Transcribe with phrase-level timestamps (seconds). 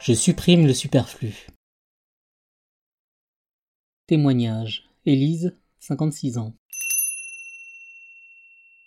[0.00, 1.46] Je supprime le superflu.
[4.06, 4.88] Témoignage.
[5.06, 6.54] Élise, 56 ans.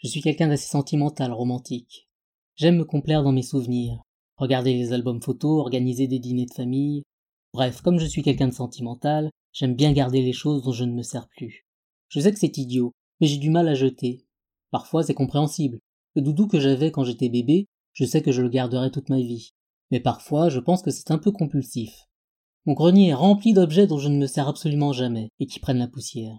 [0.03, 2.09] Je suis quelqu'un d'assez sentimental, romantique.
[2.55, 4.01] J'aime me complaire dans mes souvenirs,
[4.37, 7.03] regarder les albums photos, organiser des dîners de famille.
[7.53, 10.93] Bref, comme je suis quelqu'un de sentimental, j'aime bien garder les choses dont je ne
[10.93, 11.65] me sers plus.
[12.09, 12.91] Je sais que c'est idiot,
[13.21, 14.25] mais j'ai du mal à jeter.
[14.73, 15.79] Parfois c'est compréhensible.
[16.15, 19.21] Le doudou que j'avais quand j'étais bébé, je sais que je le garderai toute ma
[19.21, 19.51] vie.
[19.89, 21.93] Mais parfois je pense que c'est un peu compulsif.
[22.65, 25.79] Mon grenier est rempli d'objets dont je ne me sers absolument jamais et qui prennent
[25.79, 26.35] la poussière.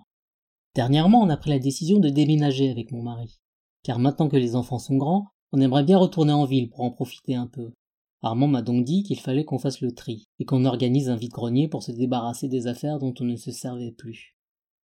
[0.74, 3.38] Dernièrement, on a pris la décision de déménager avec mon mari
[3.84, 6.91] car maintenant que les enfants sont grands, on aimerait bien retourner en ville pour en
[6.91, 7.71] profiter un peu.
[8.23, 11.69] Armand m'a donc dit qu'il fallait qu'on fasse le tri, et qu'on organise un vide-grenier
[11.69, 14.35] pour se débarrasser des affaires dont on ne se servait plus.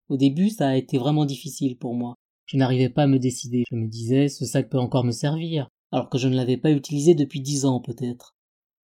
[0.10, 2.16] Au début, ça a été vraiment difficile pour moi.
[2.50, 3.64] Je n'arrivais pas à me décider.
[3.70, 6.72] Je me disais, ce sac peut encore me servir, alors que je ne l'avais pas
[6.72, 8.36] utilisé depuis dix ans peut-être.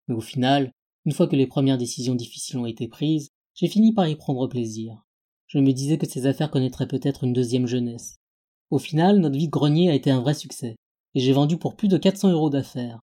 [0.07, 0.71] Mais au final,
[1.05, 4.47] une fois que les premières décisions difficiles ont été prises, j'ai fini par y prendre
[4.47, 5.03] plaisir.
[5.47, 8.19] Je me disais que ces affaires connaîtraient peut-être une deuxième jeunesse,
[8.71, 10.75] au final, notre vide-grenier a été un vrai succès,
[11.13, 12.99] et j'ai vendu pour plus de 400 euros d'affaires.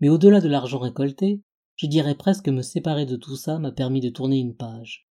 [0.00, 1.42] Mais au-delà de l'argent récolté,
[1.76, 5.08] je dirais presque que me séparer de tout ça m'a permis de tourner une page.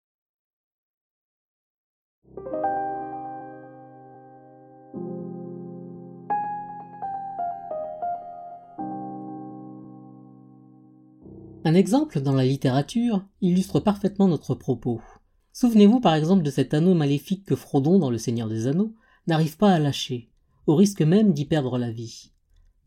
[11.70, 15.02] Un exemple dans la littérature illustre parfaitement notre propos.
[15.53, 18.95] Souvenez-vous par exemple de cet anneau maléfique que Frodon dans Le Seigneur des Anneaux
[19.28, 20.31] n'arrive pas à lâcher,
[20.66, 22.31] au risque même d'y perdre la vie.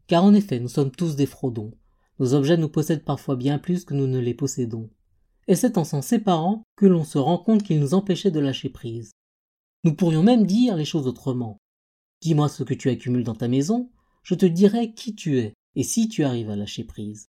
[0.08, 1.70] Car en effet, nous sommes tous des fraudons.
[2.19, 4.91] Nos objets nous possèdent parfois bien plus que nous ne les possédons.
[5.46, 8.69] Et c'est en s'en séparant que l'on se rend compte qu'ils nous empêchaient de lâcher
[8.69, 9.12] prise.
[9.84, 11.56] Nous pourrions même dire les choses autrement.
[12.20, 13.92] Dis-moi ce que tu accumules dans ta maison,
[14.24, 17.28] je te dirai qui tu es et si tu arrives à lâcher prise.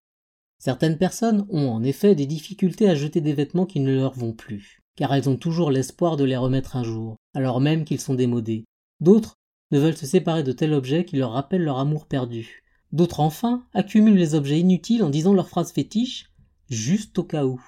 [0.59, 4.33] Certaines personnes ont en effet des difficultés à jeter des vêtements qui ne leur vont
[4.33, 8.15] plus, car elles ont toujours l'espoir de les remettre un jour, alors même qu'ils sont
[8.15, 8.65] démodés,
[8.99, 9.35] D'autres
[9.71, 12.63] ne veulent se séparer de tel objet qui leur rappelle leur amour perdu.
[12.91, 16.31] D'autres enfin accumulent les objets inutiles en disant leurs phrases fétiches
[16.69, 17.61] juste au cas où.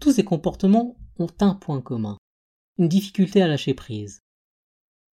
[0.00, 2.16] Tous ces comportements ont un point commun
[2.78, 4.22] une difficulté à lâcher prise.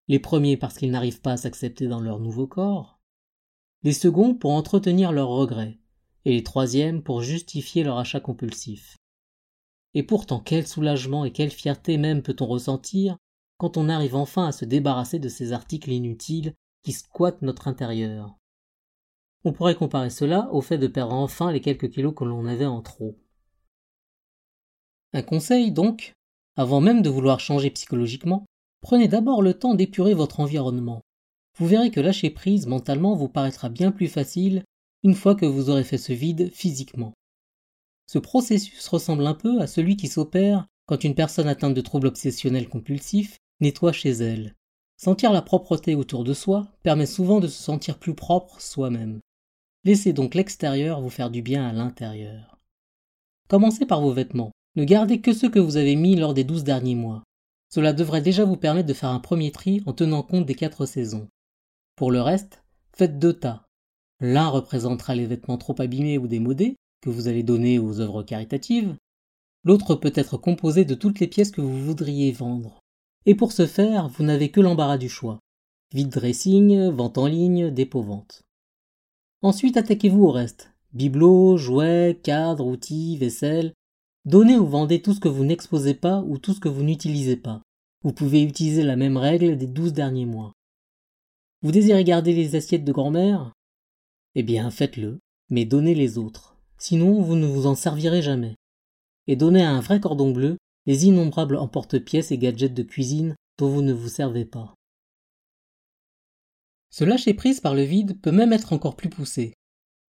[0.09, 2.99] Les premiers parce qu'ils n'arrivent pas à s'accepter dans leur nouveau corps,
[3.83, 5.79] les seconds pour entretenir leurs regrets,
[6.25, 8.97] et les troisièmes pour justifier leur achat compulsif.
[9.93, 13.17] Et pourtant quel soulagement et quelle fierté même peut-on ressentir
[13.57, 16.53] quand on arrive enfin à se débarrasser de ces articles inutiles
[16.83, 18.35] qui squattent notre intérieur.
[19.45, 22.65] On pourrait comparer cela au fait de perdre enfin les quelques kilos que l'on avait
[22.65, 23.17] en trop.
[25.13, 26.13] Un conseil donc,
[26.55, 28.45] avant même de vouloir changer psychologiquement,
[28.81, 31.01] prenez d'abord le temps d'épurer votre environnement.
[31.57, 34.63] Vous verrez que lâcher prise mentalement vous paraîtra bien plus facile
[35.03, 37.13] une fois que vous aurez fait ce vide physiquement.
[38.07, 42.07] Ce processus ressemble un peu à celui qui s'opère quand une personne atteinte de troubles
[42.07, 44.55] obsessionnels compulsifs nettoie chez elle.
[44.97, 49.19] Sentir la propreté autour de soi permet souvent de se sentir plus propre soi-même.
[49.83, 52.57] Laissez donc l'extérieur vous faire du bien à l'intérieur.
[53.49, 54.51] Commencez par vos vêtements.
[54.75, 57.23] Ne gardez que ceux que vous avez mis lors des douze derniers mois.
[57.69, 60.85] Cela devrait déjà vous permettre de faire un premier tri en tenant compte des quatre
[60.85, 61.27] saisons.
[61.95, 62.63] Pour le reste,
[62.95, 63.62] faites deux tas.
[64.25, 68.95] L'un représentera les vêtements trop abîmés ou démodés que vous allez donner aux œuvres caritatives.
[69.65, 72.79] L'autre peut être composé de toutes les pièces que vous voudriez vendre.
[73.25, 75.39] Et pour ce faire, vous n'avez que l'embarras du choix.
[75.93, 78.43] Vide dressing, vente en ligne, dépôt-vente.
[79.41, 80.71] Ensuite, attaquez-vous au reste.
[80.93, 83.73] Bibelots, jouets, cadres, outils, vaisselle.
[84.23, 87.35] Donnez ou vendez tout ce que vous n'exposez pas ou tout ce que vous n'utilisez
[87.35, 87.61] pas.
[88.03, 90.53] Vous pouvez utiliser la même règle des douze derniers mois.
[91.61, 93.51] Vous désirez garder les assiettes de grand-mère?
[94.35, 96.57] Eh bien, faites-le, mais donnez les autres.
[96.77, 98.55] Sinon, vous ne vous en servirez jamais.
[99.27, 103.81] Et donnez un vrai cordon bleu les innombrables emporte-pièces et gadgets de cuisine dont vous
[103.81, 104.73] ne vous servez pas.
[106.89, 109.53] Ce lâcher-prise par le vide peut même être encore plus poussé.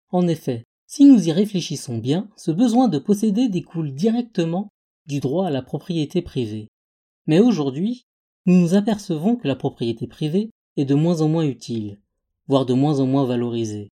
[0.09, 4.69] En effet, si nous y réfléchissons bien, ce besoin de posséder découle directement
[5.07, 6.67] du droit à la propriété privée.
[7.25, 8.05] Mais aujourd'hui,
[8.45, 11.99] nous nous apercevons que la propriété privée est de moins en moins utile,
[12.47, 13.89] voire de moins en moins valorisée.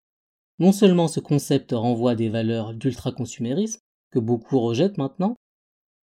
[0.59, 3.79] Non seulement ce concept renvoie des valeurs d'ultraconsumérisme,
[4.11, 5.35] que beaucoup rejettent maintenant,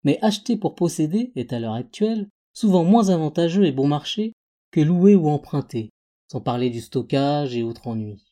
[0.03, 4.33] mais acheter pour posséder est à l'heure actuelle souvent moins avantageux et bon marché
[4.71, 5.89] que louer ou emprunter,
[6.31, 8.23] sans parler du stockage et autres ennuis.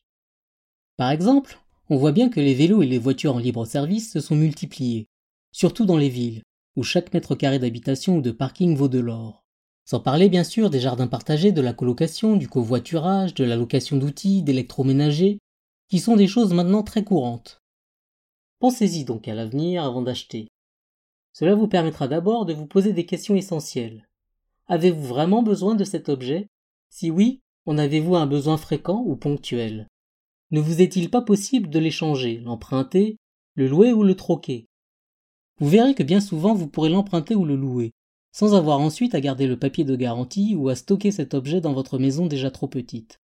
[0.96, 4.20] Par exemple, on voit bien que les vélos et les voitures en libre service se
[4.20, 5.06] sont multipliés,
[5.52, 6.42] surtout dans les villes,
[6.76, 9.42] où chaque mètre carré d'habitation ou de parking vaut de l'or.
[9.84, 13.96] Sans parler bien sûr des jardins partagés, de la colocation, du covoiturage, de la location
[13.96, 15.38] d'outils, d'électroménager,
[15.92, 17.60] qui sont des choses maintenant très courantes.
[18.60, 20.48] Pensez-y donc à l'avenir avant d'acheter.
[21.34, 24.08] Cela vous permettra d'abord de vous poser des questions essentielles.
[24.68, 26.48] Avez-vous vraiment besoin de cet objet?
[26.88, 29.86] Si oui, en avez-vous un besoin fréquent ou ponctuel?
[30.50, 33.18] Ne vous est-il pas possible de l'échanger, l'emprunter,
[33.54, 34.68] le louer ou le troquer?
[35.58, 37.92] Vous verrez que bien souvent vous pourrez l'emprunter ou le louer,
[38.32, 41.74] sans avoir ensuite à garder le papier de garantie ou à stocker cet objet dans
[41.74, 43.21] votre maison déjà trop petite.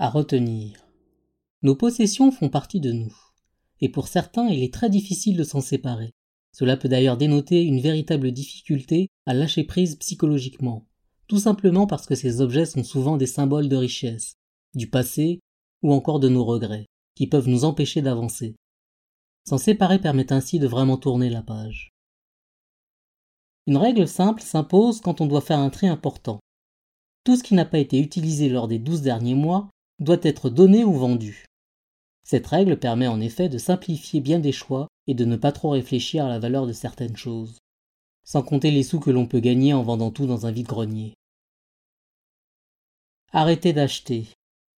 [0.00, 0.88] À retenir.
[1.62, 3.14] Nos possessions font partie de nous,
[3.80, 6.10] et pour certains il est très difficile de s'en séparer.
[6.50, 10.88] Cela peut d'ailleurs dénoter une véritable difficulté à lâcher prise psychologiquement,
[11.28, 14.34] tout simplement parce que ces objets sont souvent des symboles de richesse,
[14.74, 15.38] du passé
[15.82, 18.56] ou encore de nos regrets, qui peuvent nous empêcher d'avancer.
[19.48, 21.90] S'en séparer permet ainsi de vraiment tourner la page.
[23.68, 26.40] Une règle simple s'impose quand on doit faire un tri important.
[27.22, 30.84] Tout ce qui n'a pas été utilisé lors des douze derniers mois doit être donné
[30.84, 31.46] ou vendu.
[32.22, 35.70] Cette règle permet en effet de simplifier bien des choix et de ne pas trop
[35.70, 37.58] réfléchir à la valeur de certaines choses
[38.24, 41.14] sans compter les sous que l'on peut gagner en vendant tout dans un vide-grenier.
[43.32, 44.26] Arrêtez d'acheter.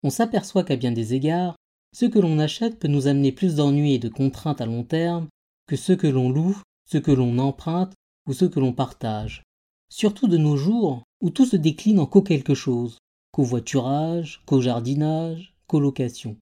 [0.03, 1.55] On s'aperçoit qu'à bien des égards,
[1.93, 5.27] ce que l'on achète peut nous amener plus d'ennuis et de contraintes à long terme
[5.67, 7.93] que ce que l'on loue, ce que l'on emprunte
[8.27, 9.43] ou ce que l'on partage.
[9.89, 12.97] Surtout de nos jours, où tout se décline en co quelque chose,
[13.35, 16.37] covoiturage, co-jardinage, colocation.